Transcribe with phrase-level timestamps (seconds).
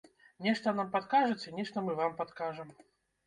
[0.45, 2.73] Нешта нам падкажаце, нешта мы вам падкажам.